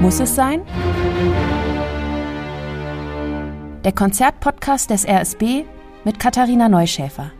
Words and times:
Muss 0.00 0.20
es 0.20 0.34
sein? 0.34 0.60
Der 3.82 3.92
Konzertpodcast 3.92 4.90
des 4.90 5.08
RSB 5.08 5.64
mit 6.04 6.20
Katharina 6.20 6.68
Neuschäfer. 6.68 7.32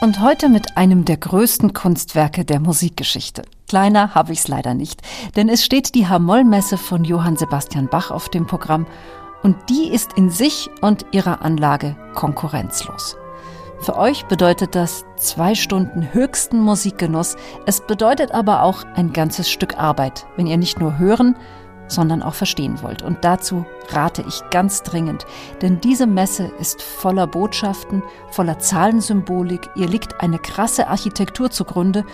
Und 0.00 0.20
heute 0.20 0.48
mit 0.48 0.76
einem 0.76 1.04
der 1.04 1.18
größten 1.18 1.74
Kunstwerke 1.74 2.44
der 2.44 2.60
Musikgeschichte. 2.60 3.42
Kleiner 3.68 4.14
habe 4.14 4.32
ich 4.32 4.40
es 4.40 4.48
leider 4.48 4.74
nicht, 4.74 5.02
denn 5.36 5.48
es 5.48 5.64
steht 5.64 5.94
die 5.94 6.06
Hamollmesse 6.06 6.78
von 6.78 7.04
Johann 7.04 7.36
Sebastian 7.36 7.88
Bach 7.88 8.10
auf 8.10 8.30
dem 8.30 8.46
Programm 8.46 8.86
und 9.42 9.56
die 9.68 9.88
ist 9.88 10.14
in 10.14 10.30
sich 10.30 10.70
und 10.80 11.04
ihrer 11.12 11.42
Anlage 11.42 11.96
konkurrenzlos. 12.14 13.16
Für 13.84 13.98
euch 13.98 14.24
bedeutet 14.24 14.74
das 14.74 15.04
zwei 15.16 15.54
Stunden 15.54 16.14
höchsten 16.14 16.58
Musikgenuss. 16.58 17.36
Es 17.66 17.82
bedeutet 17.82 18.32
aber 18.32 18.62
auch 18.62 18.82
ein 18.94 19.12
ganzes 19.12 19.50
Stück 19.50 19.76
Arbeit, 19.76 20.26
wenn 20.36 20.46
ihr 20.46 20.56
nicht 20.56 20.80
nur 20.80 20.96
hören, 20.96 21.36
sondern 21.86 22.22
auch 22.22 22.32
verstehen 22.32 22.80
wollt. 22.80 23.02
Und 23.02 23.26
dazu 23.26 23.66
rate 23.90 24.24
ich 24.26 24.40
ganz 24.48 24.84
dringend, 24.84 25.26
denn 25.60 25.82
diese 25.82 26.06
Messe 26.06 26.50
ist 26.58 26.80
voller 26.80 27.26
Botschaften, 27.26 28.02
voller 28.30 28.58
Zahlensymbolik, 28.58 29.68
ihr 29.74 29.86
liegt 29.86 30.18
eine 30.22 30.38
krasse 30.38 30.88
Architektur 30.88 31.50
zugrunde 31.50 32.06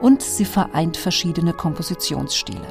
und 0.00 0.20
sie 0.20 0.44
vereint 0.44 0.98
verschiedene 0.98 1.54
Kompositionsstile. 1.54 2.68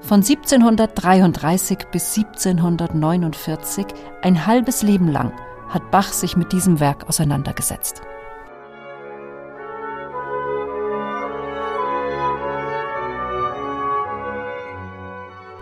Von 0.00 0.22
1733 0.22 1.80
bis 1.92 2.16
1749, 2.16 3.84
ein 4.22 4.46
halbes 4.46 4.82
Leben 4.82 5.08
lang, 5.08 5.34
hat 5.68 5.90
Bach 5.90 6.12
sich 6.12 6.36
mit 6.36 6.52
diesem 6.52 6.80
Werk 6.80 7.08
auseinandergesetzt. 7.08 8.02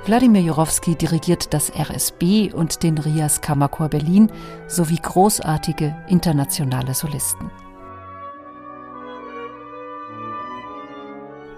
Wladimir 0.06 0.41
Jurowski 0.41 0.94
dirigiert 0.94 1.53
das 1.53 1.72
RSB 1.75 2.53
und 2.53 2.84
den 2.84 2.97
Rias 2.97 3.41
Kammerchor 3.41 3.89
Berlin 3.89 4.31
sowie 4.69 5.00
großartige 5.03 5.97
internationale 6.06 6.94
Solisten. 6.94 7.50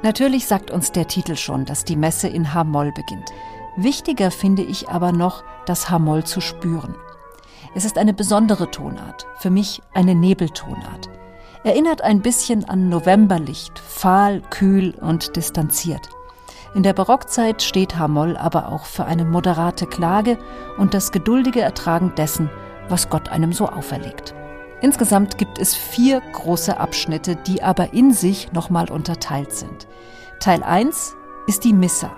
Natürlich 0.02 0.46
sagt 0.46 0.70
uns 0.70 0.92
der 0.92 1.08
Titel 1.08 1.36
schon, 1.36 1.66
dass 1.66 1.84
die 1.84 1.96
Messe 1.96 2.28
in 2.28 2.54
H-Moll 2.54 2.92
beginnt. 2.92 3.30
Wichtiger 3.76 4.30
finde 4.30 4.62
ich 4.62 4.88
aber 4.88 5.12
noch, 5.12 5.44
das 5.66 5.90
H-Moll 5.90 6.24
zu 6.24 6.40
spüren. 6.40 6.94
Es 7.74 7.84
ist 7.84 7.98
eine 7.98 8.14
besondere 8.14 8.70
Tonart, 8.70 9.26
für 9.38 9.50
mich 9.50 9.82
eine 9.94 10.14
Nebeltonart. 10.14 11.10
Erinnert 11.64 12.02
ein 12.02 12.22
bisschen 12.22 12.68
an 12.68 12.88
Novemberlicht, 12.88 13.78
fahl, 13.78 14.42
kühl 14.50 14.94
und 15.00 15.36
distanziert. 15.36 16.08
In 16.74 16.82
der 16.82 16.92
Barockzeit 16.92 17.62
steht 17.62 17.98
H-Moll 17.98 18.36
aber 18.36 18.68
auch 18.68 18.84
für 18.84 19.04
eine 19.04 19.24
moderate 19.24 19.86
Klage 19.86 20.38
und 20.76 20.94
das 20.94 21.12
geduldige 21.12 21.60
Ertragen 21.60 22.12
dessen, 22.16 22.50
was 22.88 23.10
Gott 23.10 23.28
einem 23.28 23.52
so 23.52 23.68
auferlegt. 23.68 24.34
Insgesamt 24.80 25.38
gibt 25.38 25.58
es 25.58 25.74
vier 25.74 26.20
große 26.32 26.78
Abschnitte, 26.78 27.36
die 27.36 27.62
aber 27.62 27.92
in 27.92 28.12
sich 28.12 28.52
nochmal 28.52 28.90
unterteilt 28.90 29.52
sind. 29.52 29.88
Teil 30.40 30.62
1 30.62 31.16
ist 31.46 31.64
die 31.64 31.72
Missa. 31.72 32.12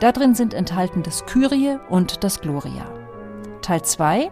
Darin 0.00 0.34
sind 0.34 0.54
enthalten 0.54 1.02
das 1.02 1.24
Kyrie 1.26 1.78
und 1.88 2.24
das 2.24 2.40
Gloria. 2.40 2.86
Teil 3.62 3.82
2, 3.82 4.30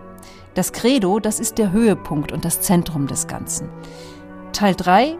das 0.56 0.72
Credo, 0.72 1.20
das 1.20 1.38
ist 1.38 1.58
der 1.58 1.70
Höhepunkt 1.70 2.32
und 2.32 2.44
das 2.44 2.62
Zentrum 2.62 3.06
des 3.06 3.26
Ganzen. 3.26 3.68
Teil 4.52 4.74
3 4.74 5.16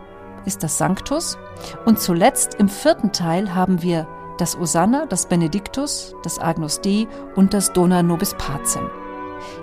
ist 0.47 0.63
das 0.63 0.79
Sanctus 0.79 1.37
und 1.85 2.01
zuletzt 2.01 2.55
im 2.55 2.69
vierten 2.69 3.13
Teil 3.13 3.55
haben 3.55 3.83
wir 3.83 4.09
das 4.39 4.57
Osanna, 4.57 5.07
das 5.07 5.27
Benediktus, 5.27 6.15
das 6.23 6.39
Agnus 6.39 6.81
Dei 6.81 7.07
und 7.37 7.53
das 7.53 7.73
Dona 7.73 8.03
Nobis 8.03 8.35
Pacem. 8.39 8.89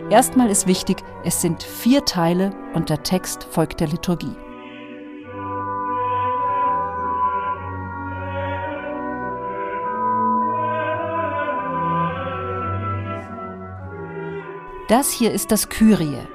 Erstmal 0.10 0.50
ist 0.50 0.68
wichtig, 0.68 1.04
es 1.24 1.42
sind 1.42 1.64
vier 1.64 2.06
Teile 2.06 2.52
und 2.76 2.90
der 2.90 3.02
Text 3.02 3.44
folgt 3.44 3.80
der 3.80 3.88
Liturgie. 3.88 4.36
Das 14.90 15.12
hier 15.12 15.32
ist 15.32 15.52
das 15.52 15.70
Kyrie. 15.70 16.28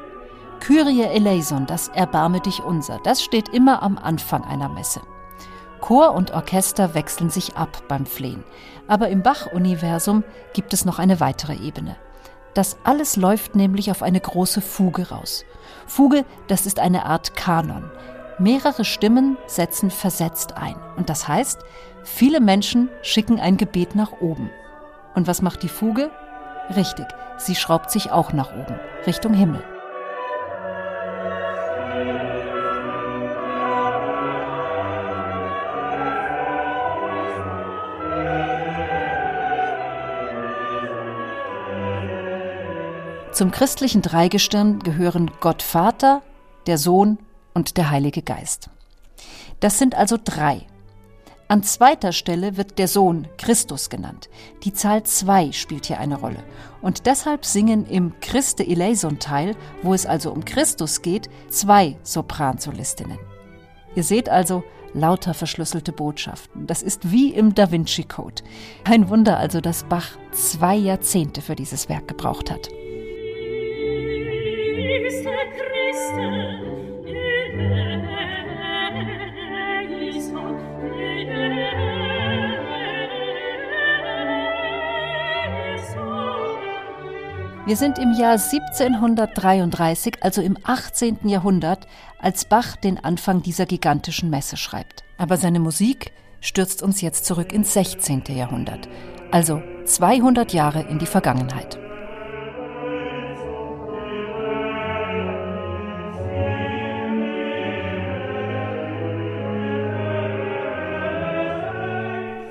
Kyrie 0.60 1.02
eleison, 1.02 1.66
das 1.66 1.88
Erbarme 1.88 2.40
dich 2.40 2.62
unser. 2.62 2.98
Das 3.04 3.22
steht 3.22 3.50
immer 3.50 3.82
am 3.82 3.98
Anfang 3.98 4.42
einer 4.42 4.70
Messe. 4.70 5.02
Chor 5.80 6.14
und 6.14 6.32
Orchester 6.32 6.94
wechseln 6.94 7.28
sich 7.28 7.56
ab 7.56 7.82
beim 7.88 8.06
Flehen. 8.06 8.42
Aber 8.86 9.10
im 9.10 9.22
Bach-Universum 9.22 10.24
gibt 10.54 10.72
es 10.72 10.86
noch 10.86 10.98
eine 10.98 11.20
weitere 11.20 11.56
Ebene. 11.56 11.96
Das 12.54 12.78
alles 12.84 13.16
läuft 13.16 13.54
nämlich 13.54 13.90
auf 13.90 14.02
eine 14.02 14.20
große 14.20 14.62
Fuge 14.62 15.10
raus. 15.10 15.44
Fuge, 15.86 16.24
das 16.46 16.64
ist 16.64 16.80
eine 16.80 17.04
Art 17.04 17.36
Kanon. 17.36 17.90
Mehrere 18.38 18.86
Stimmen 18.86 19.36
setzen 19.46 19.90
versetzt 19.90 20.56
ein. 20.56 20.76
Und 20.96 21.10
das 21.10 21.28
heißt, 21.28 21.60
viele 22.02 22.40
Menschen 22.40 22.88
schicken 23.02 23.38
ein 23.38 23.58
Gebet 23.58 23.94
nach 23.94 24.12
oben. 24.20 24.50
Und 25.14 25.26
was 25.26 25.42
macht 25.42 25.62
die 25.62 25.68
Fuge? 25.68 26.10
Richtig, 26.74 27.06
sie 27.38 27.54
schraubt 27.54 27.90
sich 27.90 28.10
auch 28.10 28.32
nach 28.32 28.52
oben, 28.52 28.78
Richtung 29.06 29.32
Himmel. 29.32 29.62
Zum 43.32 43.52
christlichen 43.52 44.02
Dreigestirn 44.02 44.80
gehören 44.80 45.30
Gott 45.40 45.62
Vater, 45.62 46.22
der 46.66 46.76
Sohn 46.76 47.18
und 47.54 47.76
der 47.76 47.90
Heilige 47.90 48.20
Geist. 48.20 48.68
Das 49.60 49.78
sind 49.78 49.94
also 49.94 50.18
drei. 50.22 50.66
An 51.50 51.62
zweiter 51.62 52.12
Stelle 52.12 52.58
wird 52.58 52.78
der 52.78 52.88
Sohn 52.88 53.26
Christus 53.38 53.88
genannt. 53.88 54.28
Die 54.64 54.74
Zahl 54.74 55.04
zwei 55.04 55.50
spielt 55.52 55.86
hier 55.86 55.98
eine 55.98 56.20
Rolle. 56.20 56.44
Und 56.82 57.06
deshalb 57.06 57.46
singen 57.46 57.86
im 57.86 58.12
Christe 58.20 58.66
Eleison 58.66 59.18
Teil, 59.18 59.56
wo 59.82 59.94
es 59.94 60.04
also 60.04 60.30
um 60.30 60.44
Christus 60.44 61.00
geht, 61.00 61.30
zwei 61.48 61.96
Sopransolistinnen. 62.02 63.18
Ihr 63.94 64.02
seht 64.02 64.28
also 64.28 64.62
lauter 64.92 65.32
verschlüsselte 65.32 65.92
Botschaften. 65.92 66.66
Das 66.66 66.82
ist 66.82 67.10
wie 67.12 67.32
im 67.32 67.54
Da 67.54 67.72
Vinci 67.72 68.04
Code. 68.04 68.42
Ein 68.84 69.08
Wunder 69.08 69.38
also, 69.38 69.62
dass 69.62 69.84
Bach 69.84 70.18
zwei 70.32 70.76
Jahrzehnte 70.76 71.40
für 71.40 71.56
dieses 71.56 71.88
Werk 71.88 72.08
gebraucht 72.08 72.50
hat. 72.50 72.68
Wir 87.68 87.76
sind 87.76 87.98
im 87.98 88.12
Jahr 88.12 88.38
1733, 88.38 90.22
also 90.22 90.40
im 90.40 90.56
18. 90.62 91.28
Jahrhundert, 91.28 91.86
als 92.18 92.46
Bach 92.46 92.76
den 92.76 92.98
Anfang 93.04 93.42
dieser 93.42 93.66
gigantischen 93.66 94.30
Messe 94.30 94.56
schreibt. 94.56 95.04
Aber 95.18 95.36
seine 95.36 95.60
Musik 95.60 96.12
stürzt 96.40 96.82
uns 96.82 97.02
jetzt 97.02 97.26
zurück 97.26 97.52
ins 97.52 97.74
16. 97.74 98.22
Jahrhundert, 98.30 98.88
also 99.30 99.60
200 99.84 100.54
Jahre 100.54 100.80
in 100.88 100.98
die 100.98 101.04
Vergangenheit. 101.04 101.78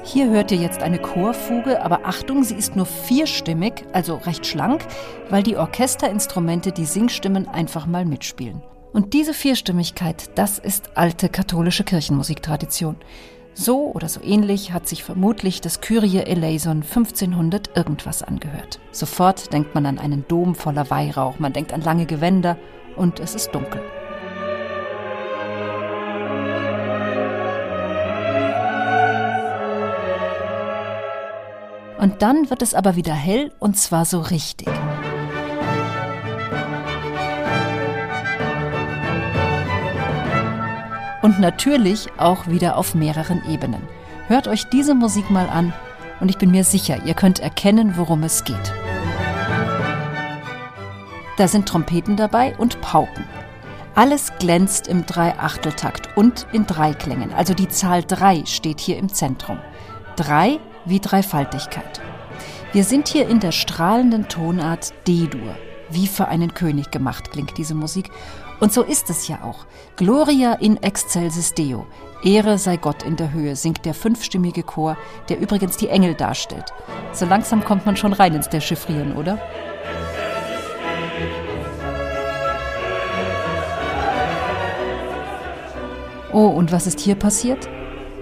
Hier 0.08 0.30
hört 0.30 0.54
ihr 0.54 0.58
jetzt 0.58 0.82
eine 0.82 1.00
Chorfuge, 1.00 1.84
aber 1.84 2.06
Achtung, 2.06 2.46
sie 2.46 2.56
ist 2.56 2.78
nur 2.78 2.86
vierstimmig, 2.86 3.84
also 3.92 4.16
recht 4.16 4.46
schlank, 4.46 4.88
weil 5.30 5.44
die 5.44 5.58
Orchesterinstrumente 5.58 6.72
die 6.72 6.86
Singstimmen 6.86 7.46
einfach 7.50 7.88
mal 7.88 8.06
mitspielen. 8.06 8.64
Und 8.94 9.14
diese 9.14 9.34
Vierstimmigkeit, 9.34 10.30
das 10.36 10.60
ist 10.60 10.92
alte 10.96 11.28
katholische 11.28 11.84
Kirchenmusiktradition. 11.84 12.96
So 13.54 13.92
oder 13.92 14.08
so 14.08 14.22
ähnlich 14.24 14.72
hat 14.72 14.88
sich 14.88 15.04
vermutlich 15.04 15.60
das 15.60 15.82
Kyrie 15.82 16.20
eleison 16.20 16.84
1500 16.84 17.76
irgendwas 17.76 18.24
angehört. 18.24 18.80
Sofort 18.94 19.52
denkt 19.52 19.76
man 19.76 19.86
an 19.86 20.00
einen 20.00 20.26
Dom 20.30 20.56
voller 20.56 20.90
Weihrauch, 20.90 21.38
man 21.40 21.52
denkt 21.52 21.74
an 21.74 21.82
lange 21.82 22.06
Gewänder 22.06 22.56
und 22.96 23.20
es 23.20 23.36
ist 23.36 23.54
dunkel. 23.54 23.82
Und 32.00 32.22
dann 32.22 32.50
wird 32.50 32.62
es 32.62 32.74
aber 32.74 32.96
wieder 32.96 33.14
hell 33.14 33.52
und 33.60 33.78
zwar 33.78 34.06
so 34.06 34.20
richtig. 34.20 34.70
und 41.28 41.42
natürlich 41.42 42.08
auch 42.18 42.48
wieder 42.48 42.78
auf 42.78 42.96
mehreren 42.96 43.44
Ebenen. 43.50 43.82
Hört 44.30 44.48
euch 44.48 44.64
diese 44.70 44.96
Musik 44.96 45.30
mal 45.30 45.50
an 45.50 45.74
und 46.22 46.30
ich 46.30 46.38
bin 46.38 46.52
mir 46.52 46.64
sicher, 46.64 47.04
ihr 47.06 47.16
könnt 47.16 47.40
erkennen, 47.40 47.98
worum 47.98 48.24
es 48.24 48.46
geht. 48.46 48.74
Da 51.36 51.50
sind 51.50 51.68
Trompeten 51.68 52.16
dabei 52.16 52.56
und 52.58 52.80
Pauken. 52.80 53.26
Alles 53.94 54.32
glänzt 54.40 54.88
im 54.88 55.06
Dreiachteltakt 55.06 56.16
und 56.16 56.48
in 56.54 56.66
Dreiklängen. 56.66 57.34
Also 57.34 57.54
die 57.54 57.68
Zahl 57.68 58.04
3 58.04 58.46
steht 58.46 58.80
hier 58.80 58.98
im 58.98 59.10
Zentrum. 59.10 59.60
3 60.16 60.62
wie 60.88 61.00
Dreifaltigkeit. 61.00 62.02
Wir 62.74 62.84
sind 62.84 63.08
hier 63.08 63.28
in 63.28 63.40
der 63.40 63.52
strahlenden 63.52 64.28
Tonart 64.28 64.94
D-Dur. 65.08 65.56
Wie 65.90 66.08
für 66.08 66.28
einen 66.28 66.54
König 66.54 66.92
gemacht 66.92 67.32
klingt 67.32 67.58
diese 67.58 67.76
Musik. 67.76 68.12
Und 68.60 68.74
so 68.74 68.84
ist 68.84 69.10
es 69.10 69.28
ja 69.28 69.44
auch. 69.44 69.66
Gloria 69.96 70.54
in 70.54 70.82
excelsis 70.82 71.54
Deo. 71.54 71.86
Ehre 72.24 72.58
sei 72.58 72.78
Gott 72.78 73.04
in 73.04 73.16
der 73.16 73.32
Höhe, 73.32 73.56
singt 73.56 73.86
der 73.86 73.94
fünfstimmige 73.94 74.64
Chor, 74.64 74.98
der 75.30 75.40
übrigens 75.40 75.78
die 75.78 75.90
Engel 75.90 76.16
darstellt. 76.16 76.74
So 77.14 77.26
langsam 77.26 77.64
kommt 77.64 77.86
man 77.86 77.96
schon 77.96 78.14
rein 78.14 78.34
ins 78.34 78.50
Dechiffrieren, 78.50 79.16
oder? 79.16 79.40
Oh, 86.34 86.48
und 86.48 86.72
was 86.72 86.88
ist 86.88 87.00
hier 87.00 87.16
passiert? 87.16 87.70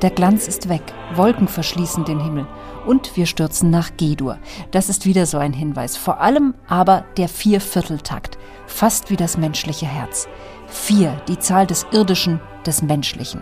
Der 0.02 0.10
Glanz 0.10 0.48
ist 0.48 0.68
weg, 0.68 0.84
Wolken 1.16 1.48
verschließen 1.48 2.04
den 2.04 2.20
Himmel 2.20 2.46
und 2.86 3.16
wir 3.16 3.26
stürzen 3.26 3.70
nach 3.70 3.96
G-Dur. 3.96 4.38
Das 4.72 4.90
ist 4.90 5.06
wieder 5.06 5.26
so 5.26 5.38
ein 5.38 5.54
Hinweis, 5.54 5.96
vor 5.96 6.20
allem 6.20 6.54
aber 6.68 7.06
der 7.18 7.30
Viervierteltakt, 7.30 8.38
fast 8.68 9.10
wie 9.10 9.16
das 9.16 9.38
menschliche 9.38 9.86
Herz. 9.86 10.28
Vier, 10.68 11.22
die 11.28 11.40
Zahl 11.40 11.66
des 11.66 11.86
Irdischen, 11.92 12.42
des 12.66 12.82
Menschlichen. 12.82 13.42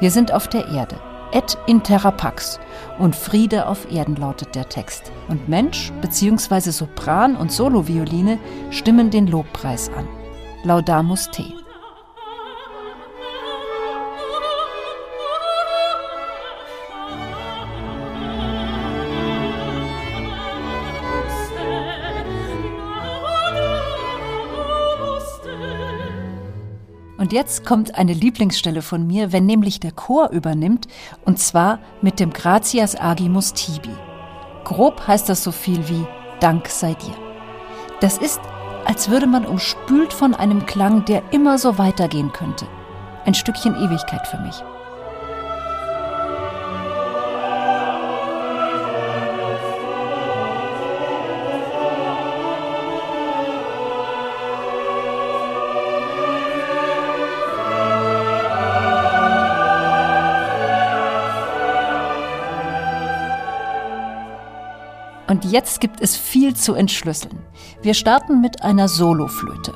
Wir 0.00 0.10
sind 0.10 0.32
auf 0.32 0.48
der 0.48 0.68
Erde. 0.68 0.96
Et 1.32 1.58
in 1.66 1.82
terra 1.82 2.10
pax. 2.10 2.58
Und 2.98 3.14
Friede 3.14 3.66
auf 3.66 3.90
Erden 3.92 4.16
lautet 4.16 4.54
der 4.54 4.68
Text. 4.68 5.12
Und 5.28 5.48
Mensch 5.48 5.92
bzw. 6.00 6.70
Sopran 6.70 7.36
und 7.36 7.52
Solovioline 7.52 8.38
stimmen 8.70 9.10
den 9.10 9.26
Lobpreis 9.26 9.90
an. 9.90 10.08
Laudamus 10.64 11.30
te. 11.30 11.57
Und 27.18 27.32
jetzt 27.32 27.66
kommt 27.66 27.96
eine 27.96 28.12
Lieblingsstelle 28.12 28.80
von 28.80 29.06
mir, 29.06 29.32
wenn 29.32 29.44
nämlich 29.44 29.80
der 29.80 29.90
Chor 29.90 30.30
übernimmt, 30.30 30.86
und 31.24 31.38
zwar 31.38 31.80
mit 32.00 32.20
dem 32.20 32.32
Gratias 32.32 32.98
agimus 32.98 33.52
tibi. 33.52 33.90
Grob 34.64 35.06
heißt 35.06 35.28
das 35.28 35.42
so 35.42 35.50
viel 35.50 35.88
wie 35.88 36.06
Dank 36.40 36.68
sei 36.68 36.94
dir. 36.94 37.14
Das 38.00 38.18
ist, 38.18 38.40
als 38.84 39.10
würde 39.10 39.26
man 39.26 39.44
umspült 39.44 40.12
von 40.12 40.34
einem 40.34 40.64
Klang, 40.64 41.04
der 41.06 41.22
immer 41.32 41.58
so 41.58 41.76
weitergehen 41.76 42.32
könnte. 42.32 42.66
Ein 43.24 43.34
Stückchen 43.34 43.74
Ewigkeit 43.74 44.26
für 44.28 44.38
mich. 44.38 44.62
Und 65.28 65.44
jetzt 65.44 65.80
gibt 65.80 66.00
es 66.00 66.16
viel 66.16 66.56
zu 66.56 66.74
entschlüsseln. 66.74 67.38
Wir 67.82 67.94
starten 67.94 68.40
mit 68.40 68.62
einer 68.62 68.88
Soloflöte. 68.88 69.74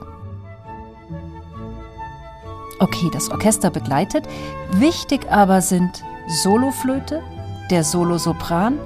Okay, 2.78 3.10
das 3.12 3.30
Orchester 3.30 3.70
begleitet. 3.70 4.26
Wichtig 4.72 5.30
aber 5.30 5.60
sind 5.60 6.02
Soloflöte, 6.42 7.22
der 7.70 7.84
Solosopran 7.84 8.78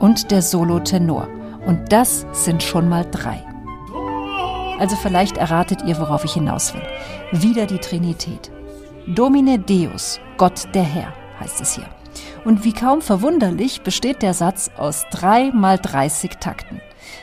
und 0.00 0.30
der 0.30 0.42
Solotenor. 0.42 1.28
Und 1.66 1.92
das 1.92 2.26
sind 2.32 2.62
schon 2.62 2.88
mal 2.88 3.06
drei. 3.10 3.42
Also 4.78 4.96
vielleicht 4.96 5.36
erratet 5.36 5.82
ihr, 5.86 5.98
worauf 5.98 6.24
ich 6.24 6.34
hinaus 6.34 6.74
will. 6.74 6.82
Wieder 7.32 7.66
die 7.66 7.78
Trinität. 7.78 8.50
Domine 9.06 9.58
Deus, 9.58 10.20
Gott 10.36 10.68
der 10.74 10.82
Herr, 10.82 11.12
heißt 11.40 11.60
es 11.60 11.74
hier. 11.74 11.86
Und 12.44 12.64
wie 12.64 12.72
kaum 12.72 13.02
verwunderlich 13.02 13.82
besteht 13.82 14.22
der 14.22 14.34
Satz 14.34 14.70
aus 14.76 15.06
drei 15.10 15.50
mal 15.52 15.78
30 15.78 16.36
Takten. 16.40 16.80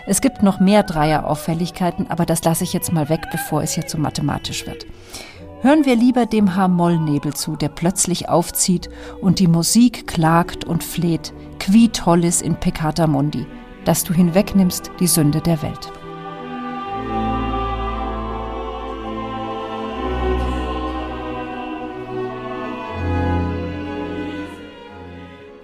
Es 0.07 0.21
gibt 0.21 0.44
noch 0.44 0.59
mehr 0.59 0.83
Dreierauffälligkeiten, 0.83 2.09
aber 2.09 2.25
das 2.25 2.44
lasse 2.44 2.63
ich 2.63 2.74
jetzt 2.74 2.92
mal 2.92 3.09
weg, 3.09 3.27
bevor 3.31 3.62
es 3.62 3.74
hier 3.74 3.88
zu 3.88 4.00
mathematisch 4.00 4.65
wird. 4.65 4.86
Hören 5.62 5.86
wir 5.86 5.95
lieber 5.95 6.25
dem 6.25 6.56
H-Moll-Nebel 6.56 7.33
zu, 7.33 7.56
der 7.56 7.69
plötzlich 7.69 8.30
aufzieht 8.30 8.89
und 9.19 9.39
die 9.39 9.47
Musik 9.47 10.06
klagt 10.06 10.63
und 10.63 10.83
fleht, 10.83 11.33
qui 11.59 11.89
tollis 11.89 12.42
in 12.42 12.56
peccata 12.56 13.07
mundi, 13.07 13.47
dass 13.83 14.03
du 14.03 14.13
hinwegnimmst 14.13 14.92
die 15.00 15.07
Sünde 15.07 15.42
der 15.42 15.62
Welt. 15.63 15.92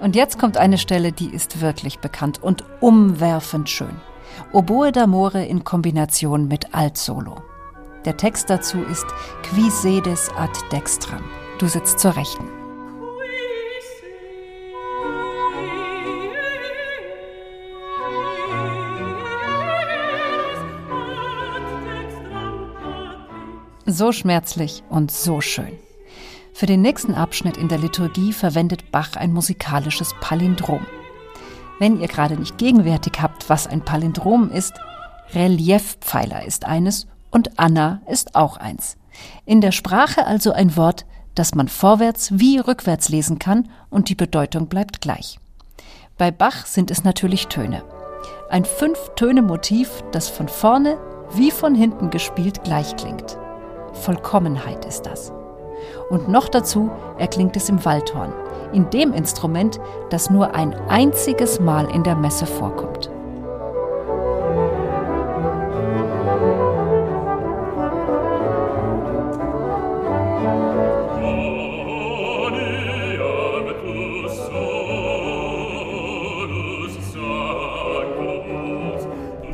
Und 0.02 0.16
jetzt 0.16 0.40
kommt 0.40 0.58
eine 0.58 0.80
Stelle, 0.80 1.12
die 1.12 1.30
ist 1.30 1.62
wirklich 1.62 2.00
bekannt 2.00 2.42
und 2.42 2.66
umwerfend 2.82 3.70
schön. 3.70 4.02
Oboe 4.52 4.90
d'amore 4.90 5.44
in 5.44 5.64
Kombination 5.64 6.48
mit 6.48 6.74
Alt-Solo. 6.74 7.44
Der 8.06 8.18
Text 8.18 8.50
dazu 8.50 8.82
ist 8.82 9.06
Qui 9.44 9.70
sedes 9.70 10.30
ad 10.36 10.52
dextram. 10.72 11.24
Du 11.60 11.68
sitzt 11.68 12.00
zur 12.00 12.16
Rechten. 12.16 12.48
So 23.86 24.12
schmerzlich 24.12 24.84
und 24.90 25.12
so 25.12 25.42
schön. 25.42 25.78
Für 26.54 26.66
den 26.66 26.82
nächsten 26.82 27.14
Abschnitt 27.14 27.58
in 27.58 27.68
der 27.68 27.80
Liturgie 27.80 28.34
verwendet 28.34 28.92
Bach 28.92 29.16
ein 29.16 29.34
musikalisches 29.34 30.14
Palindrom. 30.20 30.86
Wenn 31.80 32.00
ihr 32.00 32.08
gerade 32.08 32.36
nicht 32.36 32.58
gegenwärtig 32.58 33.14
habt, 33.20 33.50
was 33.50 33.68
ein 33.68 33.82
Palindrom 33.82 34.52
ist, 34.52 34.74
Reliefpfeiler 35.34 36.46
ist 36.46 36.66
eines 36.66 37.08
und 37.32 37.58
Anna 37.58 38.02
ist 38.08 38.36
auch 38.36 38.58
eins. 38.58 38.98
In 39.46 39.62
der 39.62 39.72
Sprache 39.72 40.26
also 40.26 40.52
ein 40.52 40.76
Wort, 40.76 41.06
das 41.34 41.56
man 41.56 41.68
vorwärts 41.68 42.38
wie 42.38 42.60
rückwärts 42.60 43.10
lesen 43.10 43.40
kann 43.40 43.70
und 43.90 44.10
die 44.10 44.16
Bedeutung 44.16 44.68
bleibt 44.68 45.02
gleich. 45.02 45.40
Bei 46.18 46.30
Bach 46.30 46.66
sind 46.66 46.92
es 46.92 47.04
natürlich 47.04 47.48
Töne. 47.48 47.84
Ein 48.50 48.66
Fünf-Töne-Motiv, 48.66 50.04
das 50.12 50.28
von 50.28 50.50
vorne 50.50 50.98
wie 51.34 51.50
von 51.50 51.74
hinten 51.74 52.10
gespielt 52.10 52.64
gleich 52.64 52.96
klingt. 52.98 53.38
Vollkommenheit 53.94 54.86
ist 54.86 55.04
das. 55.04 55.32
Und 56.10 56.28
noch 56.28 56.50
dazu 56.50 56.90
erklingt 57.18 57.56
es 57.56 57.70
im 57.70 57.84
Waldhorn, 57.86 58.34
in 58.74 58.90
dem 58.90 59.14
Instrument, 59.14 59.80
das 60.10 60.30
nur 60.30 60.56
ein 60.56 60.74
einziges 60.90 61.60
Mal 61.60 61.90
in 61.94 62.04
der 62.04 62.16
Messe 62.16 62.46
vorkommt. 62.46 63.10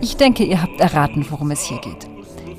Ich 0.01 0.15
denke, 0.17 0.43
ihr 0.43 0.61
habt 0.61 0.79
erraten, 0.79 1.25
worum 1.29 1.51
es 1.51 1.61
hier 1.61 1.77
geht. 1.79 2.07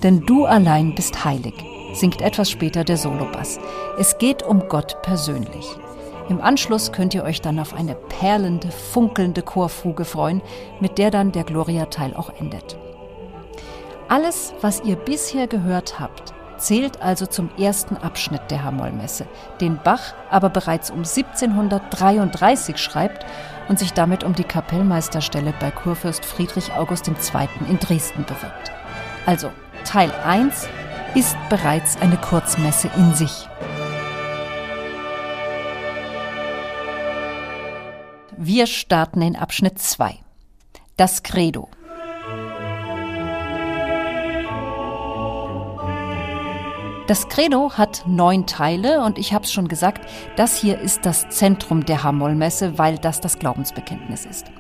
Denn 0.03 0.21
du 0.25 0.45
allein 0.45 0.95
bist 0.95 1.25
heilig 1.25 1.55
singt 1.99 2.23
etwas 2.23 2.51
später 2.51 2.85
der 2.85 2.97
Solobass. 2.97 3.59
Es 3.99 4.19
geht 4.19 4.43
um 4.43 4.69
Gott 4.69 5.03
persönlich. 5.03 5.67
Im 6.29 6.41
Anschluss 6.41 6.93
könnt 6.93 7.15
ihr 7.15 7.25
euch 7.25 7.41
dann 7.41 7.59
auf 7.59 7.75
eine 7.75 7.95
perlende, 7.95 8.71
funkelnde 8.71 9.43
Chorfuge 9.43 10.05
freuen, 10.05 10.43
mit 10.81 10.99
der 10.99 11.11
dann 11.11 11.33
der 11.33 11.45
Gloria-Teil 11.45 12.15
auch 12.15 12.31
endet. 12.39 12.77
Alles, 14.09 14.55
was 14.61 14.83
ihr 14.85 14.97
bisher 14.97 15.47
gehört 15.47 15.99
habt, 15.99 16.35
zählt 16.59 17.01
also 17.01 17.27
zum 17.27 17.51
ersten 17.59 17.97
Abschnitt 17.97 18.51
der 18.51 18.65
Hamollmesse, 18.65 19.27
den 19.61 19.79
Bach 19.83 20.15
aber 20.31 20.51
bereits 20.51 20.91
um 20.91 20.99
1733 20.99 22.79
schreibt 22.79 23.25
und 23.69 23.79
sich 23.79 23.93
damit 23.93 24.25
um 24.25 24.35
die 24.35 24.45
Kapellmeisterstelle 24.45 25.55
bei 25.61 25.71
Kurfürst 25.71 26.25
Friedrich 26.25 26.73
August 26.73 27.09
II. 27.09 27.49
in 27.69 27.79
Dresden 27.79 28.25
bewirbt. 28.25 28.73
Also 29.25 29.51
Teil 29.85 30.11
1 30.25 30.69
ist 31.19 31.37
bereits 31.49 31.97
eine 32.01 32.17
Kurzmesse 32.17 32.89
in 32.97 33.13
sich. 33.13 33.49
Wir 38.37 38.69
starten 38.69 39.21
in 39.23 39.35
Abschnitt 39.35 39.81
2. 39.81 40.17
Das 40.97 41.25
Credo. 41.25 41.71
Das 47.09 47.29
Credo 47.29 47.73
hat 47.73 48.05
neun 48.07 48.47
Teile 48.47 49.03
und 49.03 49.19
ich 49.19 49.33
habe 49.33 49.45
es 49.45 49.53
schon 49.53 49.67
gesagt, 49.67 50.09
das 50.37 50.57
hier 50.57 50.79
ist 50.79 51.05
das 51.05 51.29
Zentrum 51.31 51.85
der 51.85 52.05
Hamollmesse, 52.05 52.79
weil 52.79 52.97
das 52.97 53.21
das 53.21 53.41
Glaubensbekenntnis 53.41 54.25
ist. 54.25 54.53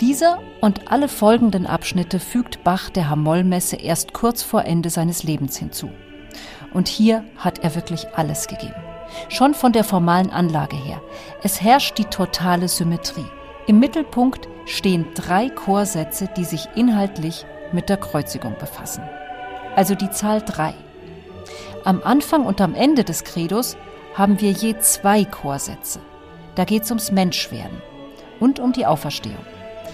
Dieser 0.00 0.38
und 0.60 0.92
alle 0.92 1.08
folgenden 1.08 1.66
Abschnitte 1.66 2.20
fügt 2.20 2.62
Bach 2.62 2.88
der 2.88 3.10
Hamollmesse 3.10 3.74
erst 3.76 4.12
kurz 4.12 4.44
vor 4.44 4.64
Ende 4.64 4.90
seines 4.90 5.24
Lebens 5.24 5.56
hinzu. 5.56 5.90
Und 6.72 6.86
hier 6.86 7.24
hat 7.36 7.58
er 7.60 7.74
wirklich 7.74 8.06
alles 8.14 8.46
gegeben. 8.46 8.74
Schon 9.28 9.54
von 9.54 9.72
der 9.72 9.82
formalen 9.82 10.30
Anlage 10.30 10.76
her. 10.76 11.00
Es 11.42 11.60
herrscht 11.60 11.98
die 11.98 12.04
totale 12.04 12.68
Symmetrie. 12.68 13.26
Im 13.66 13.80
Mittelpunkt 13.80 14.48
stehen 14.66 15.06
drei 15.14 15.48
Chorsätze, 15.48 16.28
die 16.36 16.44
sich 16.44 16.68
inhaltlich 16.76 17.44
mit 17.72 17.88
der 17.88 17.96
Kreuzigung 17.96 18.54
befassen. 18.60 19.02
Also 19.74 19.96
die 19.96 20.10
Zahl 20.10 20.42
drei. 20.42 20.74
Am 21.84 22.02
Anfang 22.04 22.46
und 22.46 22.60
am 22.60 22.74
Ende 22.74 23.02
des 23.02 23.24
Credos 23.24 23.76
haben 24.14 24.40
wir 24.40 24.52
je 24.52 24.78
zwei 24.78 25.24
Chorsätze. 25.24 26.00
Da 26.54 26.64
geht 26.64 26.84
es 26.84 26.90
ums 26.90 27.10
Menschwerden 27.10 27.82
und 28.38 28.60
um 28.60 28.72
die 28.72 28.86
Auferstehung. 28.86 29.44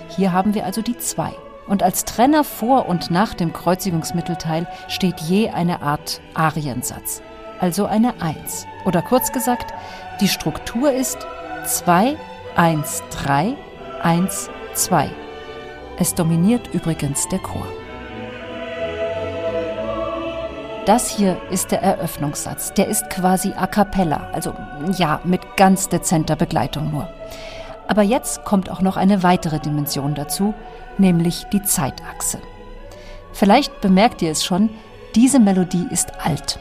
Hier 0.08 0.32
haben 0.32 0.54
wir 0.54 0.64
also 0.64 0.82
die 0.82 0.98
zwei. 0.98 1.32
Und 1.66 1.82
als 1.82 2.04
Trenner 2.04 2.44
vor 2.44 2.88
und 2.88 3.10
nach 3.10 3.34
dem 3.34 3.52
Kreuzigungsmittelteil 3.52 4.66
steht 4.88 5.20
je 5.20 5.50
eine 5.50 5.82
Art 5.82 6.20
Ariensatz, 6.34 7.22
also 7.58 7.86
eine 7.86 8.20
Eins. 8.20 8.66
Oder 8.84 9.00
kurz 9.00 9.32
gesagt, 9.32 9.72
die 10.20 10.28
Struktur 10.28 10.92
ist 10.92 11.26
2, 11.64 12.16
1, 12.56 13.02
3, 13.10 13.54
1, 14.02 14.50
2. 14.74 15.08
Es 15.98 16.14
dominiert 16.14 16.68
übrigens 16.74 17.26
der 17.28 17.38
Chor. 17.38 17.66
Das 20.86 21.08
hier 21.08 21.40
ist 21.50 21.72
der 21.72 21.82
Eröffnungssatz. 21.82 22.74
Der 22.74 22.88
ist 22.88 23.08
quasi 23.08 23.54
a 23.56 23.66
cappella, 23.66 24.28
also 24.34 24.54
ja, 24.98 25.18
mit 25.24 25.56
ganz 25.56 25.88
dezenter 25.88 26.36
Begleitung 26.36 26.90
nur. 26.90 27.08
Aber 27.86 28.02
jetzt 28.02 28.44
kommt 28.44 28.70
auch 28.70 28.80
noch 28.80 28.96
eine 28.96 29.22
weitere 29.22 29.60
Dimension 29.60 30.14
dazu, 30.14 30.54
nämlich 30.98 31.46
die 31.52 31.62
Zeitachse. 31.62 32.38
Vielleicht 33.32 33.80
bemerkt 33.80 34.22
ihr 34.22 34.30
es 34.30 34.44
schon, 34.44 34.70
diese 35.14 35.40
Melodie 35.40 35.86
ist 35.90 36.24
alt. 36.24 36.58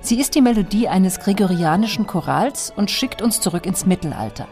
Sie 0.00 0.20
ist 0.20 0.34
die 0.34 0.40
Melodie 0.42 0.88
eines 0.88 1.20
gregorianischen 1.20 2.06
Chorals 2.06 2.72
und 2.74 2.90
schickt 2.90 3.22
uns 3.22 3.40
zurück 3.40 3.66
ins 3.66 3.86
Mittelalter. 3.86 4.48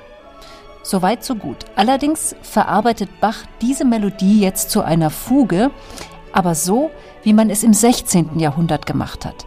Soweit 0.83 1.25
so 1.25 1.35
gut. 1.35 1.67
Allerdings 1.76 2.35
verarbeitet 2.43 3.11
Bach 3.21 3.38
diese 3.61 3.85
Melodie 3.85 4.40
jetzt 4.40 4.71
zu 4.71 4.83
einer 4.83 5.11
Fuge, 5.11 5.71
aber 6.33 6.55
so, 6.55 6.90
wie 7.23 7.33
man 7.33 7.50
es 7.50 7.62
im 7.62 7.75
16. 7.75 8.38
Jahrhundert 8.38 8.87
gemacht 8.87 9.25
hat. 9.26 9.47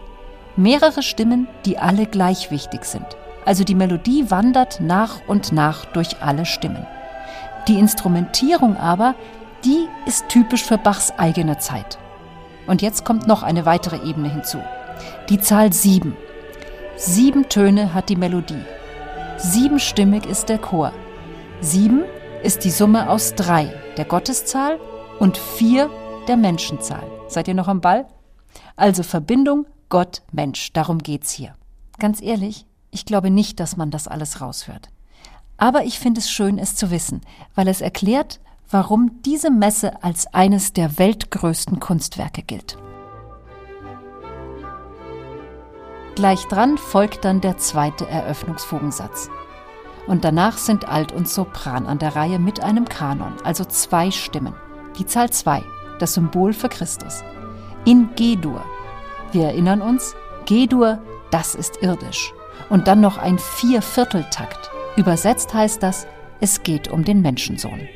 Mehrere 0.56 1.02
Stimmen, 1.02 1.48
die 1.66 1.80
alle 1.80 2.06
gleich 2.06 2.52
wichtig 2.52 2.86
sind. 2.86 3.06
Also 3.46 3.64
die 3.64 3.76
Melodie 3.76 4.30
wandert 4.30 4.80
nach 4.80 5.22
und 5.28 5.52
nach 5.52 5.86
durch 5.86 6.22
alle 6.22 6.46
Stimmen. 6.46 6.86
Die 7.68 7.80
Instrumentierung 7.80 8.78
aber, 8.78 9.16
die 9.64 9.88
ist 10.06 10.28
typisch 10.30 10.64
für 10.64 10.78
Bachs 10.78 11.12
eigene 11.18 11.58
Zeit. 11.58 11.98
Und 12.68 12.82
jetzt 12.82 13.06
kommt 13.06 13.28
noch 13.28 13.44
eine 13.44 13.66
weitere 13.66 13.98
Ebene 14.08 14.30
hinzu. 14.30 14.60
Die 15.30 15.40
Zahl 15.40 15.74
sieben. 15.74 16.16
Sieben 16.96 17.50
Töne 17.50 17.94
hat 17.94 18.10
die 18.10 18.16
Melodie. 18.16 18.64
Siebenstimmig 19.38 20.26
ist 20.26 20.50
der 20.50 20.60
Chor. 20.60 20.94
Sieben 21.60 22.04
ist 22.44 22.64
die 22.66 22.72
Summe 22.72 23.10
aus 23.10 23.36
drei, 23.36 23.74
der 23.98 24.06
Gotteszahl, 24.06 24.80
und 25.20 25.38
vier, 25.38 25.90
der 26.28 26.38
Menschenzahl. 26.38 27.04
Seid 27.28 27.48
ihr 27.48 27.54
noch 27.54 27.68
am 27.68 27.82
Ball? 27.82 28.06
Also 28.76 29.04
Verbindung 29.04 29.66
Gott-Mensch, 29.90 30.74
darum 30.74 31.00
geht's 31.00 31.32
hier. 31.32 31.54
Ganz 32.00 32.22
ehrlich, 32.22 32.66
ich 32.94 33.06
glaube 33.06 33.32
nicht, 33.32 33.60
dass 33.60 33.76
man 33.76 33.92
das 33.92 34.08
alles 34.08 34.40
raushört. 34.40 34.90
Aber 35.58 35.84
ich 35.84 36.00
finde 36.00 36.20
es 36.20 36.30
schön, 36.30 36.58
es 36.58 36.76
zu 36.76 36.92
wissen, 36.92 37.22
weil 37.56 37.68
es 37.68 37.82
erklärt, 37.82 38.40
warum 38.70 39.22
diese 39.24 39.52
Messe 39.52 40.04
als 40.04 40.28
eines 40.34 40.74
der 40.74 40.98
weltgrößten 40.98 41.80
Kunstwerke 41.80 42.44
gilt. 42.44 42.78
Gleich 46.16 46.46
dran 46.46 46.78
folgt 46.78 47.26
dann 47.26 47.42
der 47.42 47.58
zweite 47.58 48.08
Eröffnungsfugensatz. 48.08 49.30
Und 50.06 50.24
danach 50.24 50.58
sind 50.58 50.88
Alt 50.88 51.12
und 51.12 51.28
Sopran 51.28 51.88
an 51.88 51.98
der 51.98 52.16
Reihe 52.16 52.38
mit 52.38 52.62
einem 52.62 52.86
Kanon, 52.86 53.34
also 53.44 53.66
zwei 53.66 54.12
Stimmen. 54.12 54.54
Die 55.00 55.06
Zahl 55.08 55.32
2, 55.32 55.64
das 55.98 56.14
Symbol 56.14 56.54
für 56.54 56.70
Christus. 56.70 57.24
In 57.86 58.14
G-Dur. 58.16 58.64
Wir 59.32 59.46
erinnern 59.46 59.82
uns, 59.82 60.14
G-Dur, 60.46 61.00
das 61.32 61.56
ist 61.56 61.82
irdisch 61.82 62.34
und 62.70 62.88
dann 62.88 63.02
noch 63.02 63.18
ein 63.18 63.40
Viervierteltakt. 63.40 64.72
Übersetzt 64.96 65.54
heißt 65.54 65.82
das, 65.82 66.08
es 66.40 66.64
geht 66.64 66.90
um 66.90 67.04
den 67.04 67.22
Menschensohn. 67.22 67.88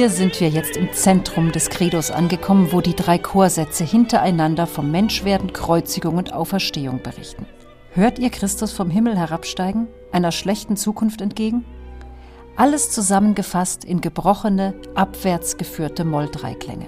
Hier 0.00 0.08
sind 0.08 0.40
wir 0.40 0.48
jetzt 0.48 0.78
im 0.78 0.90
Zentrum 0.94 1.52
des 1.52 1.68
Credos 1.68 2.10
angekommen, 2.10 2.72
wo 2.72 2.80
die 2.80 2.96
drei 2.96 3.18
Chorsätze 3.18 3.84
hintereinander 3.84 4.66
vom 4.66 4.90
Menschwerden, 4.90 5.52
Kreuzigung 5.52 6.16
und 6.16 6.32
Auferstehung 6.32 7.02
berichten. 7.02 7.44
Hört 7.92 8.18
ihr 8.18 8.30
Christus 8.30 8.72
vom 8.72 8.88
Himmel 8.88 9.18
herabsteigen, 9.18 9.88
einer 10.10 10.32
schlechten 10.32 10.78
Zukunft 10.78 11.20
entgegen? 11.20 11.66
Alles 12.56 12.90
zusammengefasst 12.90 13.84
in 13.84 14.00
gebrochene, 14.00 14.72
abwärts 14.94 15.58
geführte 15.58 16.06
Moll-Dreiklänge. 16.06 16.86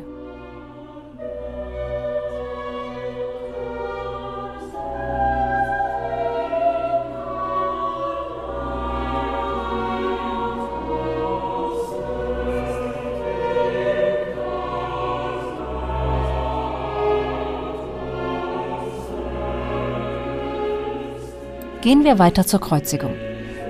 Gehen 21.82 22.04
wir 22.04 22.20
weiter 22.20 22.46
zur 22.46 22.60
Kreuzigung. 22.60 23.12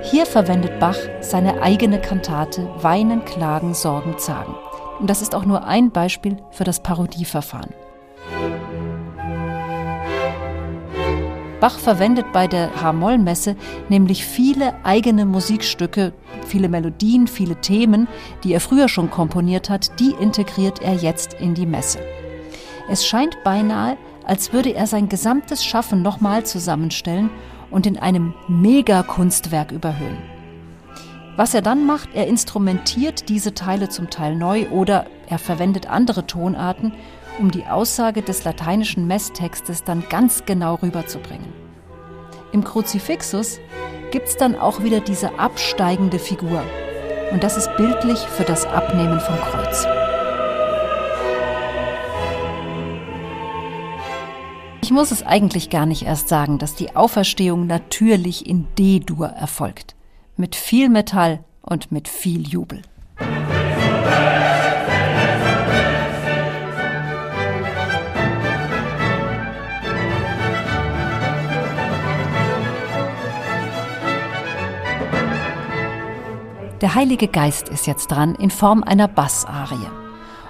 Hier 0.02 0.26
verwendet 0.26 0.78
Bach 0.78 0.99
seine 1.23 1.62
eigene 1.62 1.99
Kantate 1.99 2.69
Weinen, 2.83 3.25
Klagen, 3.25 3.73
Sorgen, 3.73 4.19
Zagen. 4.19 4.54
Und 5.00 5.09
das 5.09 5.23
ist 5.23 5.35
auch 5.35 5.47
nur 5.47 5.64
ein 5.64 5.90
Beispiel 5.90 6.37
für 6.50 6.64
das 6.64 6.83
Parodieverfahren. 6.83 7.71
Bach 11.59 11.78
verwendet 11.78 12.26
bei 12.35 12.47
der 12.47 12.83
H-Moll-Messe 12.83 13.57
nämlich 13.88 14.26
viele 14.26 14.75
eigene 14.85 15.25
Musikstücke, 15.25 16.12
viele 16.47 16.69
Melodien, 16.69 17.26
viele 17.26 17.62
Themen, 17.62 18.09
die 18.45 18.52
er 18.52 18.61
früher 18.61 18.90
schon 18.90 19.11
komponiert 19.11 19.71
hat, 19.71 19.99
die 20.00 20.11
integriert 20.21 20.83
er 20.83 20.92
jetzt 20.92 21.33
in 21.33 21.54
die 21.54 21.66
Messe. 21.66 22.00
Es 22.90 23.07
scheint 23.07 23.42
beinahe, 23.42 23.97
als 24.25 24.52
würde 24.52 24.75
er 24.75 24.87
sein 24.87 25.09
gesamtes 25.09 25.64
Schaffen 25.64 26.02
nochmal 26.02 26.45
zusammenstellen 26.45 27.31
und 27.73 27.87
in 27.87 27.99
einem 27.99 28.35
Megakunstwerk 28.47 29.73
überhöhen. 29.73 30.19
Was 31.37 31.55
er 31.55 31.62
dann 31.62 31.87
macht, 31.87 32.11
er 32.14 32.26
instrumentiert 32.26 33.29
diese 33.31 33.55
Teile 33.55 33.88
zum 33.88 34.11
Teil 34.11 34.37
neu 34.37 34.69
oder 34.69 35.07
er 35.29 35.38
verwendet 35.38 35.88
andere 35.88 36.26
Tonarten, 36.26 36.93
um 37.38 37.50
die 37.50 37.64
Aussage 37.64 38.21
des 38.21 38.45
lateinischen 38.45 39.07
Messtextes 39.07 39.83
dann 39.83 40.05
ganz 40.11 40.45
genau 40.45 40.75
rüberzubringen. 40.76 41.52
Im 42.52 42.62
Kruzifixus 42.62 43.59
gibt 44.11 44.29
es 44.29 44.37
dann 44.37 44.57
auch 44.57 44.83
wieder 44.83 45.00
diese 45.00 45.38
absteigende 45.38 46.19
Figur. 46.19 46.62
Und 47.33 47.43
das 47.43 47.57
ist 47.57 47.75
bildlich 47.79 48.19
für 48.19 48.45
das 48.45 48.67
Abnehmen 48.67 49.21
vom 49.21 49.37
Kreuz. 49.37 49.87
Ich 54.93 54.95
muss 54.95 55.11
es 55.11 55.23
eigentlich 55.23 55.71
gar 55.71 55.87
nicht 55.87 56.03
erst 56.03 56.29
sagen, 56.29 56.59
dass 56.59 56.75
die 56.75 56.95
Auferstehung 56.95 57.67
natürlich 57.67 58.47
in 58.47 58.67
D-Dur 58.79 59.27
erfolgt. 59.27 59.97
Mit 60.37 60.55
viel 60.55 60.91
Metall 60.91 61.43
und 61.63 61.91
mit 61.93 62.09
viel 62.09 62.47
Jubel. 62.47 62.83
Der 76.83 76.95
Heilige 76.95 77.29
Geist 77.29 77.71
ist 77.71 77.87
jetzt 77.87 78.09
dran 78.09 78.35
in 78.35 78.51
Form 78.51 78.83
einer 78.83 79.09
Bassarie. 79.09 80.02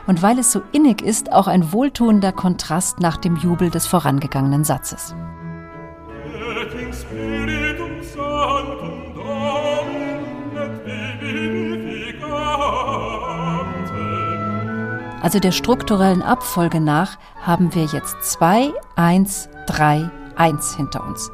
Und 0.06 0.22
weil 0.22 0.38
es 0.38 0.52
so 0.52 0.62
innig 0.72 1.02
ist, 1.02 1.32
auch 1.32 1.46
ein 1.46 1.72
wohltuender 1.72 2.32
Kontrast 2.32 3.00
nach 3.00 3.16
dem 3.16 3.36
Jubel 3.36 3.70
des 3.70 3.86
vorangegangenen 3.86 4.64
Satzes. 4.64 5.14
Also 15.22 15.38
der 15.38 15.52
strukturellen 15.52 16.22
Abfolge 16.22 16.80
nach 16.80 17.16
haben 17.40 17.74
wir 17.74 17.84
jetzt 17.84 18.16
2, 18.22 18.72
1, 18.96 19.48
3, 19.68 20.10
1 20.34 20.76
hinter 20.76 21.06
uns. 21.06 21.30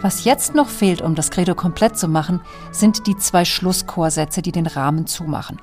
Was 0.00 0.24
jetzt 0.24 0.54
noch 0.54 0.68
fehlt, 0.68 1.02
um 1.02 1.16
das 1.16 1.30
Credo 1.30 1.54
komplett 1.56 1.98
zu 1.98 2.06
machen, 2.06 2.40
sind 2.70 3.08
die 3.08 3.16
zwei 3.16 3.44
Schlusschorsätze, 3.44 4.40
die 4.40 4.52
den 4.52 4.66
Rahmen 4.66 5.06
zumachen. 5.06 5.60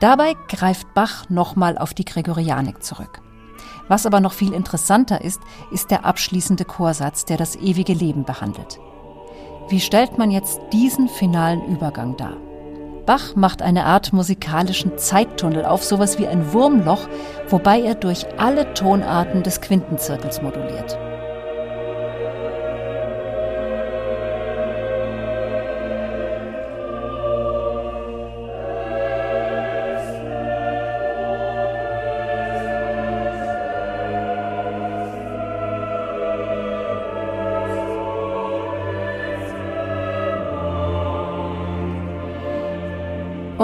Dabei 0.00 0.34
greift 0.48 0.92
Bach 0.94 1.28
nochmal 1.30 1.78
auf 1.78 1.94
die 1.94 2.04
Gregorianik 2.04 2.82
zurück. 2.82 3.22
Was 3.88 4.04
aber 4.04 4.20
noch 4.20 4.32
viel 4.32 4.52
interessanter 4.52 5.22
ist, 5.22 5.40
ist 5.70 5.90
der 5.90 6.04
abschließende 6.04 6.64
Chorsatz, 6.64 7.24
der 7.24 7.36
das 7.36 7.56
ewige 7.56 7.94
Leben 7.94 8.24
behandelt. 8.24 8.78
Wie 9.68 9.80
stellt 9.80 10.18
man 10.18 10.30
jetzt 10.30 10.60
diesen 10.72 11.08
finalen 11.08 11.64
Übergang 11.66 12.16
dar? 12.16 12.36
Bach 13.06 13.36
macht 13.36 13.62
eine 13.62 13.84
Art 13.84 14.12
musikalischen 14.12 14.98
Zeittunnel 14.98 15.64
auf, 15.64 15.84
sowas 15.84 16.18
wie 16.18 16.26
ein 16.26 16.52
Wurmloch, 16.52 17.08
wobei 17.48 17.80
er 17.80 17.94
durch 17.94 18.26
alle 18.38 18.74
Tonarten 18.74 19.44
des 19.44 19.60
Quintenzirkels 19.60 20.42
moduliert. 20.42 20.98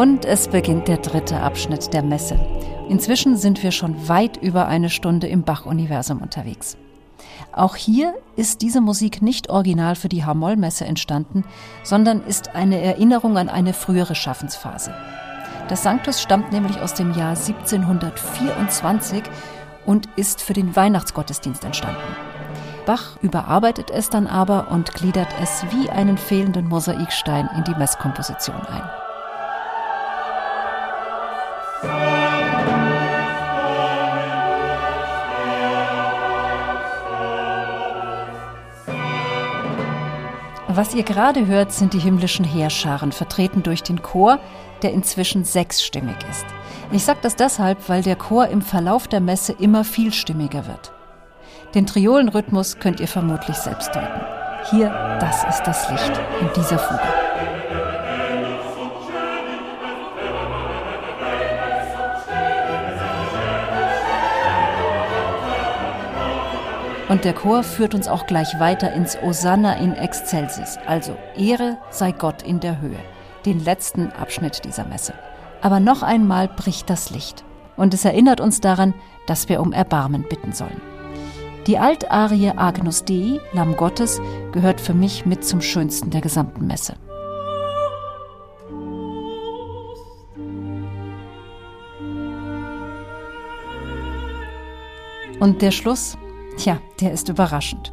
Und 0.03 0.25
es 0.25 0.49
beginnt 0.49 0.89
der 0.89 0.97
dritte 0.97 1.39
Abschnitt 1.39 1.95
der 1.95 2.03
Messe. 2.03 2.37
Inzwischen 2.89 3.37
sind 3.37 3.63
wir 3.63 3.71
schon 3.71 4.09
weit 4.09 4.37
über 4.37 4.67
eine 4.67 4.91
Stunde 4.91 5.29
im 5.29 5.45
Bach-Universum 5.45 6.21
unterwegs. 6.21 6.77
Auch 7.53 7.77
hier 7.77 8.13
ist 8.35 8.63
diese 8.63 8.81
Musik 8.81 9.23
nicht 9.23 9.49
original 9.49 9.95
für 9.95 10.09
die 10.09 10.25
H-Moll-Messe 10.25 10.87
entstanden, 10.87 11.45
sondern 11.85 12.25
ist 12.25 12.57
eine 12.57 12.81
Erinnerung 12.81 13.39
an 13.39 13.49
eine 13.49 13.73
frühere 13.73 14.17
Schaffensphase. 14.17 14.93
Das 15.69 15.85
Sanctus 15.85 16.21
stammt 16.21 16.51
nämlich 16.51 16.81
aus 16.81 16.95
dem 16.95 17.15
Jahr 17.15 17.37
1724 17.37 19.23
und 19.87 20.09
ist 20.17 20.43
für 20.43 20.53
den 20.53 20.75
Weihnachtsgottesdienst 20.75 21.63
entstanden. 21.63 22.01
Bach 22.87 23.19
überarbeitet 23.23 23.93
es 23.93 24.11
dann 24.11 24.27
aber 24.27 24.67
und 24.73 24.95
gliedert 24.95 25.29
es 25.41 25.65
wie 25.71 25.91
einen 25.91 26.19
fehlenden 26.19 26.67
Mosaikstein 26.67 27.49
in 27.57 27.63
die 27.63 27.77
Messkomposition 27.77 28.63
ein. 28.63 28.83
Was 40.75 40.95
ihr 40.95 41.03
gerade 41.03 41.47
hört, 41.47 41.71
sind 41.71 41.93
die 41.93 41.99
himmlischen 41.99 42.47
Heerscharen, 42.47 43.13
vertreten 43.13 43.63
durch 43.63 43.83
den 43.83 44.01
Chor, 44.01 44.39
der 44.81 44.95
inzwischen 44.95 45.45
sechsstimmig 45.45 46.17
ist. 46.31 46.47
Ich 46.93 47.05
sage 47.05 47.19
das 47.21 47.37
deshalb, 47.37 47.91
weil 47.91 48.03
der 48.03 48.17
Chor 48.17 48.49
im 48.49 48.63
Verlauf 48.63 49.07
der 49.07 49.21
Messe 49.21 49.53
immer 49.53 49.85
vielstimmiger 49.85 50.67
wird. 50.67 50.93
Den 51.75 51.87
Triolenrhythmus 51.87 52.79
könnt 52.79 53.01
ihr 53.01 53.09
vermutlich 53.09 53.57
selbst 53.57 53.95
deuten. 53.95 54.21
Hier, 54.71 54.89
das 55.21 55.45
ist 55.45 55.63
das 55.65 55.91
Licht 55.91 56.21
in 56.41 56.49
dieser 56.57 56.79
Fuge. 56.79 57.32
Und 67.13 67.27
der 67.27 67.35
Chor 67.35 67.63
führt 67.63 67.95
uns 67.95 68.09
auch 68.09 68.27
gleich 68.27 68.59
weiter 68.59 68.95
ins 68.95 69.19
Osanna 69.23 69.75
in 69.75 69.93
Excelsis, 69.93 70.79
also 70.87 71.15
Ehre 71.37 71.77
sei 71.91 72.11
Gott 72.11 72.41
in 72.41 72.59
der 72.59 72.81
Höhe, 72.81 72.97
den 73.45 73.63
letzten 73.63 74.11
Abschnitt 74.13 74.65
dieser 74.65 74.87
Messe. 74.87 75.13
Aber 75.61 75.79
noch 75.79 76.03
einmal 76.03 76.49
bricht 76.49 76.89
das 76.89 77.11
Licht 77.11 77.45
und 77.77 77.93
es 77.93 78.07
erinnert 78.07 78.41
uns 78.41 78.63
daran, 78.63 78.95
dass 79.27 79.51
wir 79.51 79.61
um 79.61 79.75
Erbarmen 79.75 80.23
bitten 80.27 80.53
sollen. 80.53 80.81
Die 81.67 81.77
Altarie 81.77 82.53
Agnus 82.57 83.05
Dei, 83.05 83.41
Lamm 83.53 83.77
Gottes, 83.77 84.19
gehört 84.53 84.81
für 84.81 84.95
mich 84.95 85.27
mit 85.27 85.45
zum 85.45 85.61
schönsten 85.61 86.09
der 86.09 86.23
gesamten 86.23 86.67
Messe. 86.67 86.95
Und 95.41 95.61
der 95.61 95.73
Schluss, 95.73 96.17
Tja, 96.57 96.79
der 97.01 97.13
ist 97.13 97.29
überraschend. 97.29 97.93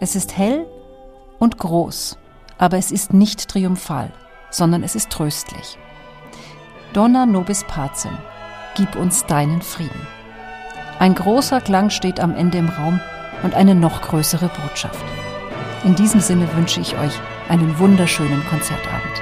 Es 0.00 0.16
ist 0.16 0.36
hell 0.36 0.66
und 1.38 1.58
groß, 1.58 2.18
aber 2.58 2.78
es 2.78 2.90
ist 2.90 3.12
nicht 3.12 3.48
triumphal, 3.48 4.12
sondern 4.50 4.82
es 4.82 4.94
ist 4.94 5.10
tröstlich. 5.10 5.78
Donna 6.92 7.26
nobis 7.26 7.64
pacem, 7.64 8.16
gib 8.76 8.96
uns 8.96 9.26
deinen 9.26 9.62
Frieden. 9.62 10.06
Ein 10.98 11.14
großer 11.14 11.60
Klang 11.60 11.90
steht 11.90 12.20
am 12.20 12.34
Ende 12.34 12.58
im 12.58 12.68
Raum 12.68 13.00
und 13.42 13.54
eine 13.54 13.74
noch 13.74 14.00
größere 14.02 14.48
Botschaft. 14.48 15.04
In 15.84 15.94
diesem 15.94 16.20
Sinne 16.20 16.48
wünsche 16.56 16.80
ich 16.80 16.96
euch 16.96 17.12
einen 17.48 17.78
wunderschönen 17.78 18.44
Konzertabend. 18.46 19.13